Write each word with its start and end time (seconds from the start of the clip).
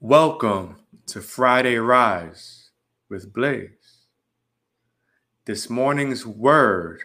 Welcome 0.00 0.76
to 1.08 1.20
Friday 1.20 1.76
Rise 1.76 2.70
with 3.10 3.34
Blaze. 3.34 4.06
This 5.44 5.68
morning's 5.68 6.24
word 6.24 7.02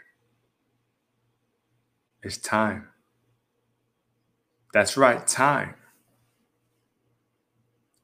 is 2.24 2.38
time. 2.38 2.88
That's 4.74 4.96
right, 4.96 5.28
time. 5.28 5.76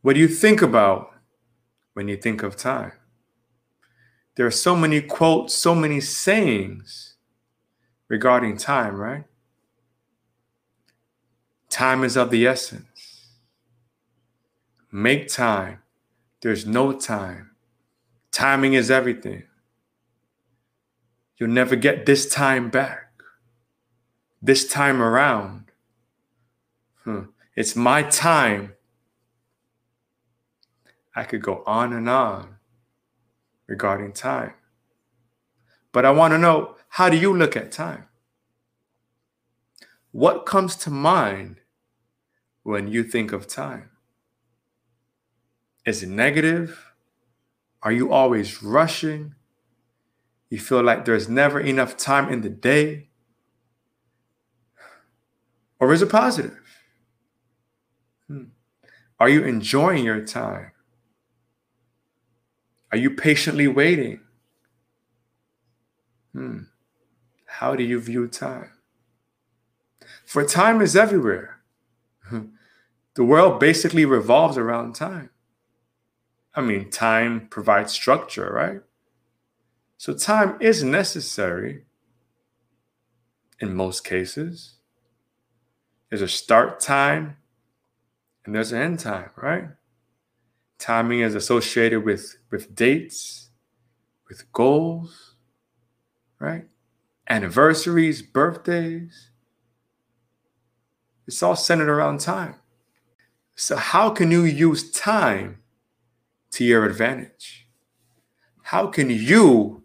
What 0.02 0.16
do 0.16 0.20
you 0.20 0.28
think 0.28 0.62
about 0.62 1.14
when 1.94 2.10
you 2.10 2.18
think 2.18 2.44
of 2.44 2.58
time? 2.58 2.92
There 4.40 4.48
are 4.48 4.52
so 4.52 4.74
many 4.74 5.02
quotes, 5.02 5.54
so 5.54 5.76
many 5.76 6.00
sayings 6.00 7.16
regarding 8.07 8.56
time, 8.56 8.96
right? 8.96 9.25
Time 11.70 12.06
is 12.06 12.15
of 12.15 12.29
the 12.29 12.48
essence. 12.48 13.36
Make 14.93 15.28
time. 15.28 15.79
There's 16.39 16.65
no 16.65 16.93
time. 16.93 17.52
Timing 18.32 18.75
is 18.75 18.89
everything. 18.89 19.43
You'll 21.36 21.50
never 21.50 21.76
get 21.76 22.06
this 22.06 22.26
time 22.26 22.70
back. 22.70 23.12
This 24.42 24.70
time 24.70 25.01
around. 25.01 25.65
Hmm. 27.04 27.24
It's 27.57 27.76
my 27.76 28.04
time. 28.04 28.76
I 31.14 31.26
could 31.26 31.42
go 31.42 31.62
on 31.68 31.92
and 31.92 32.08
on 32.08 32.59
regarding 33.69 34.11
time. 34.11 34.53
But 35.91 36.03
I 36.03 36.11
want 36.11 36.33
to 36.33 36.38
know 36.38 36.75
how 36.89 37.09
do 37.09 37.17
you 37.17 37.33
look 37.33 37.55
at 37.55 37.72
time? 37.72 38.05
What 40.11 40.45
comes 40.45 40.76
to 40.78 40.89
mind 40.89 41.58
when 42.64 42.88
you 42.88 43.03
think 43.03 43.31
of 43.31 43.48
time? 43.48 43.92
Is 45.86 46.03
it 46.03 46.09
negative? 46.09 46.94
Are 47.84 47.92
you 47.92 48.11
always 48.11 48.61
rushing? 48.61 49.36
You 50.50 50.59
feel 50.59 50.81
like 50.81 51.06
there's 51.06 51.30
never 51.30 51.59
enough 51.59 51.95
time 51.95 52.28
in 52.30 52.42
the 52.42 52.50
day? 52.50 53.09
Or 55.80 55.94
is 55.94 56.02
it 56.02 56.09
positive? 56.09 56.59
Hmm. 58.28 58.45
Are 59.20 59.30
you 59.30 59.44
enjoying 59.44 60.04
your 60.04 60.26
time? 60.26 60.72
Are 62.92 62.98
you 62.98 63.12
patiently 63.12 63.68
waiting? 63.68 64.22
Hmm. 66.34 66.64
How 67.45 67.76
do 67.76 67.84
you 67.84 68.00
view 68.00 68.28
time? 68.28 68.72
For 70.26 70.45
time 70.45 70.82
is 70.82 70.95
everywhere. 70.95 71.60
The 73.16 73.26
world 73.26 73.60
basically 73.60 74.06
revolves 74.06 74.58
around 74.58 74.95
time. 74.95 75.30
I 76.56 76.62
mean, 76.62 76.90
time 76.90 77.48
provides 77.50 77.92
structure, 77.92 78.50
right? 78.50 78.82
So 79.98 80.14
time 80.14 80.56
is 80.62 80.86
necessary 80.86 81.84
in 83.60 83.76
most 83.76 84.06
cases. 84.06 84.76
There's 86.10 86.22
a 86.22 86.30
start 86.30 86.80
time 86.80 87.36
and 88.45 88.56
there's 88.56 88.72
an 88.72 88.82
end 88.82 89.00
time, 89.00 89.32
right? 89.36 89.70
Timing 90.80 91.20
is 91.20 91.36
associated 91.36 92.06
with, 92.06 92.38
with 92.50 92.74
dates, 92.74 93.50
with 94.30 94.52
goals, 94.54 95.36
right? 96.40 96.66
Anniversaries, 97.30 98.22
birthdays. 98.22 99.30
It's 101.28 101.44
all 101.44 101.58
centered 101.58 101.90
around 101.90 102.22
time. 102.22 102.56
So, 103.56 103.76
how 103.76 104.10
can 104.10 104.32
you 104.32 104.45
use 104.45 104.89
time 104.89 105.60
to 106.52 106.64
your 106.64 106.86
advantage? 106.86 107.68
How 108.64 108.88
can 108.88 109.10
you 109.10 109.84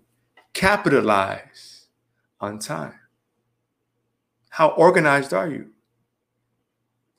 capitalize 0.52 1.88
on 2.40 2.60
time? 2.60 2.94
How 4.50 4.68
organized 4.68 5.34
are 5.34 5.48
you? 5.48 5.70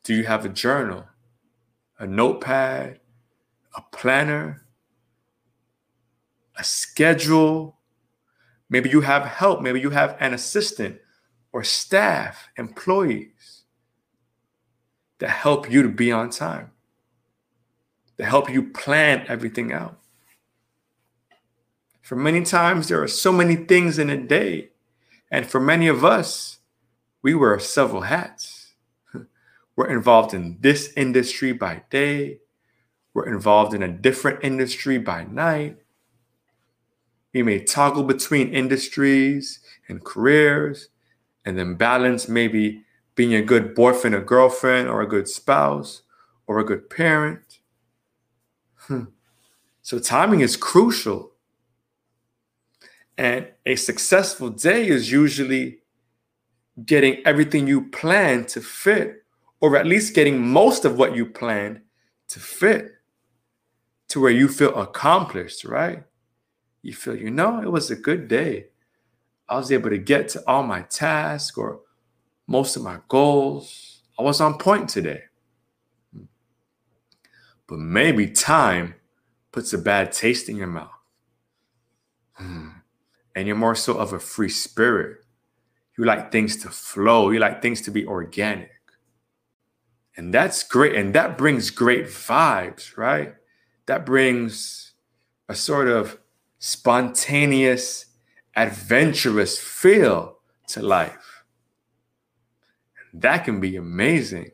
Do 0.03 0.13
you 0.13 0.23
have 0.23 0.45
a 0.45 0.49
journal, 0.49 1.05
a 1.99 2.07
notepad, 2.07 3.01
a 3.75 3.81
planner, 3.91 4.65
a 6.57 6.63
schedule? 6.63 7.79
Maybe 8.69 8.89
you 8.89 9.01
have 9.01 9.25
help. 9.25 9.61
Maybe 9.61 9.79
you 9.81 9.91
have 9.91 10.17
an 10.19 10.33
assistant 10.33 10.99
or 11.51 11.63
staff, 11.63 12.49
employees 12.57 13.63
that 15.19 15.29
help 15.29 15.71
you 15.71 15.83
to 15.83 15.89
be 15.89 16.11
on 16.11 16.29
time 16.29 16.71
to 18.17 18.25
help 18.25 18.49
you 18.49 18.63
plan 18.63 19.25
everything 19.27 19.73
out. 19.73 19.99
For 22.01 22.15
many 22.15 22.43
times, 22.43 22.87
there 22.87 23.01
are 23.01 23.07
so 23.07 23.31
many 23.31 23.55
things 23.55 23.99
in 23.99 24.09
a 24.09 24.17
day. 24.17 24.69
And 25.31 25.45
for 25.45 25.59
many 25.59 25.87
of 25.87 26.05
us, 26.05 26.59
we 27.21 27.33
wear 27.33 27.59
several 27.59 28.01
hats. 28.01 28.75
We're 29.75 29.89
involved 29.89 30.33
in 30.33 30.57
this 30.61 30.93
industry 30.95 31.51
by 31.51 31.83
day, 31.89 32.39
we're 33.15 33.33
involved 33.33 33.73
in 33.73 33.81
a 33.81 33.87
different 33.87 34.43
industry 34.43 34.99
by 34.99 35.23
night. 35.23 35.77
We 37.33 37.41
may 37.41 37.63
toggle 37.63 38.03
between 38.03 38.53
industries 38.53 39.61
and 39.89 40.03
careers 40.03 40.89
and 41.45 41.57
then 41.57 41.73
balance 41.75 42.29
maybe 42.29 42.83
being 43.15 43.33
a 43.33 43.41
good 43.41 43.73
boyfriend 43.73 44.13
or 44.13 44.21
girlfriend 44.21 44.89
or 44.89 45.01
a 45.01 45.07
good 45.07 45.27
spouse 45.27 46.03
or 46.45 46.59
a 46.59 46.63
good 46.63 46.89
parent 46.91 47.59
Hmm. 48.87 49.05
So 49.81 49.99
timing 49.99 50.41
is 50.41 50.55
crucial. 50.55 51.31
And 53.17 53.47
a 53.65 53.75
successful 53.75 54.49
day 54.49 54.87
is 54.87 55.11
usually 55.11 55.79
getting 56.85 57.25
everything 57.25 57.67
you 57.67 57.89
plan 57.89 58.45
to 58.47 58.61
fit, 58.61 59.23
or 59.61 59.77
at 59.77 59.85
least 59.85 60.13
getting 60.13 60.45
most 60.45 60.83
of 60.85 60.97
what 60.97 61.15
you 61.15 61.25
planned 61.25 61.81
to 62.27 62.39
fit 62.39 62.94
to 64.09 64.21
where 64.21 64.31
you 64.31 64.47
feel 64.47 64.75
accomplished, 64.75 65.65
right? 65.65 66.03
You 66.81 66.93
feel, 66.93 67.15
you 67.15 67.31
know, 67.31 67.61
it 67.61 67.71
was 67.71 67.89
a 67.89 67.95
good 67.95 68.27
day. 68.27 68.67
I 69.49 69.57
was 69.57 69.71
able 69.71 69.89
to 69.89 69.97
get 69.97 70.29
to 70.29 70.43
all 70.47 70.63
my 70.63 70.81
tasks 70.81 71.57
or 71.57 71.81
most 72.47 72.75
of 72.75 72.83
my 72.83 72.99
goals. 73.07 74.01
I 74.19 74.23
was 74.23 74.41
on 74.41 74.57
point 74.57 74.89
today. 74.89 75.23
But 77.67 77.79
maybe 77.79 78.27
time 78.27 78.95
puts 79.51 79.73
a 79.73 79.77
bad 79.77 80.11
taste 80.11 80.49
in 80.49 80.55
your 80.55 80.67
mouth. 80.67 80.91
Hmm. 82.33 82.69
And 83.35 83.47
you're 83.47 83.55
more 83.55 83.75
so 83.75 83.97
of 83.97 84.13
a 84.13 84.19
free 84.19 84.49
spirit. 84.49 85.17
You 85.97 86.05
like 86.05 86.31
things 86.31 86.57
to 86.57 86.69
flow, 86.69 87.31
you 87.31 87.39
like 87.39 87.61
things 87.61 87.81
to 87.81 87.91
be 87.91 88.05
organic. 88.05 88.71
And 90.17 90.33
that's 90.33 90.63
great. 90.63 90.95
And 90.95 91.13
that 91.15 91.37
brings 91.37 91.69
great 91.69 92.05
vibes, 92.05 92.97
right? 92.97 93.35
That 93.85 94.05
brings 94.05 94.93
a 95.47 95.55
sort 95.55 95.87
of 95.87 96.17
spontaneous, 96.59 98.07
adventurous 98.55 99.59
feel 99.59 100.37
to 100.67 100.81
life. 100.81 101.43
That 103.13 103.45
can 103.45 103.59
be 103.59 103.75
amazing. 103.75 104.51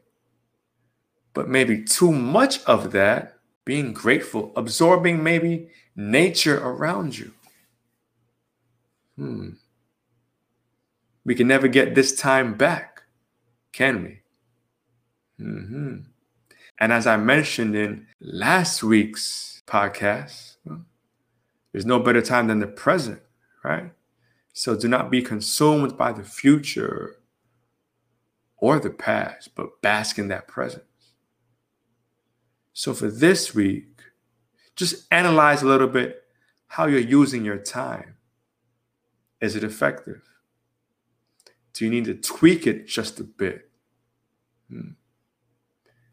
But 1.33 1.47
maybe 1.47 1.83
too 1.83 2.11
much 2.11 2.63
of 2.65 2.91
that, 2.91 3.37
being 3.63 3.93
grateful, 3.93 4.51
absorbing 4.55 5.23
maybe 5.23 5.69
nature 5.95 6.57
around 6.57 7.17
you. 7.17 7.31
Hmm. 9.15 9.49
We 11.23 11.35
can 11.35 11.47
never 11.47 11.67
get 11.67 11.95
this 11.95 12.15
time 12.15 12.55
back, 12.55 13.03
can 13.71 14.03
we? 14.03 14.19
Mm-hmm. 15.39 16.10
And 16.81 16.91
as 16.91 17.05
I 17.05 17.15
mentioned 17.15 17.75
in 17.75 18.07
last 18.19 18.81
week's 18.81 19.61
podcast, 19.67 20.55
there's 21.71 21.85
no 21.85 21.99
better 21.99 22.23
time 22.23 22.47
than 22.47 22.57
the 22.57 22.65
present, 22.65 23.21
right? 23.63 23.91
So 24.51 24.75
do 24.75 24.87
not 24.87 25.11
be 25.11 25.21
consumed 25.21 25.95
by 25.95 26.11
the 26.11 26.23
future 26.23 27.17
or 28.57 28.79
the 28.79 28.89
past, 28.89 29.53
but 29.53 29.79
bask 29.83 30.17
in 30.17 30.27
that 30.29 30.47
present. 30.47 30.83
So 32.73 32.95
for 32.95 33.09
this 33.09 33.53
week, 33.53 34.01
just 34.75 35.05
analyze 35.11 35.61
a 35.61 35.67
little 35.67 35.87
bit 35.87 36.23
how 36.65 36.87
you're 36.87 36.99
using 36.99 37.45
your 37.45 37.59
time. 37.59 38.15
Is 39.39 39.55
it 39.55 39.63
effective? 39.63 40.23
Do 41.73 41.85
you 41.85 41.91
need 41.91 42.05
to 42.05 42.15
tweak 42.15 42.65
it 42.65 42.87
just 42.87 43.19
a 43.19 43.23
bit? 43.23 43.69
Hmm. 44.67 44.93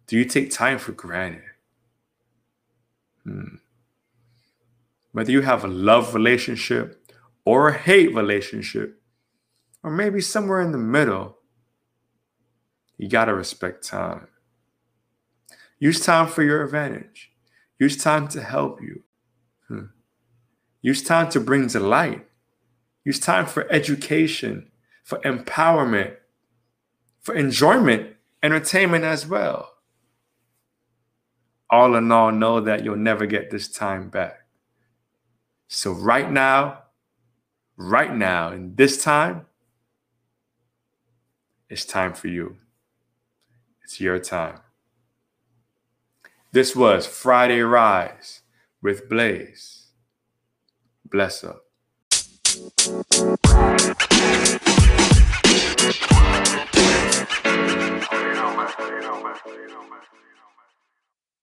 Do 0.09 0.17
you 0.17 0.25
take 0.25 0.51
time 0.51 0.79
for 0.79 0.93
granted? 0.93 1.43
Hmm. 3.25 3.57
Whether 5.13 5.33
you 5.33 5.43
have 5.43 5.65
a 5.65 5.69
love 5.69 6.15
relationship 6.15 7.13
or 7.45 7.69
a 7.69 7.79
hate 7.79 8.15
relationship, 8.15 9.01
or 9.83 9.91
maybe 9.91 10.21
somewhere 10.21 10.63
in 10.63 10.73
the 10.73 10.79
middle, 10.79 11.37
you 12.97 13.09
got 13.09 13.27
to 13.27 13.35
respect 13.35 13.87
time. 13.87 14.29
Use 15.79 16.01
time 16.01 16.27
for 16.27 16.43
your 16.43 16.65
advantage. 16.65 17.31
Use 17.79 17.97
time 17.97 18.29
to 18.29 18.43
help 18.43 18.81
you. 18.81 19.03
Hmm. 19.69 19.87
Use 20.81 21.03
time 21.03 21.29
to 21.31 21.41
bring 21.41 21.67
delight. 21.67 22.27
Use 23.05 23.21
time 23.21 23.47
for 23.47 23.71
education, 23.71 24.71
for 25.05 25.19
empowerment, 25.19 26.17
for 27.21 27.35
enjoyment, 27.35 28.15
entertainment 28.43 29.05
as 29.05 29.27
well. 29.27 29.75
All 31.71 31.95
in 31.97 32.11
all, 32.11 32.33
know 32.33 32.61
that 32.61 32.85
you'll 32.85 32.97
never 32.97 33.27
get 33.27 33.51
this 33.51 33.69
time 33.69 34.09
back. 34.09 34.47
So, 35.69 35.93
right 35.93 36.31
now, 36.31 36.85
right 37.77 38.15
now, 38.15 38.53
in 38.53 38.75
this 38.75 39.03
time, 39.03 39.47
it's 41.69 41.85
time 41.85 42.15
for 42.15 42.29
you. 42.29 42.57
It's 43.85 44.01
your 44.01 44.19
time. 44.19 44.61
This 46.53 46.75
was 46.75 47.07
Friday 47.07 47.61
Rise 47.61 48.41
with 48.81 49.09
Blaze. 49.09 49.89
Bless 51.05 51.45
up. 51.45 51.65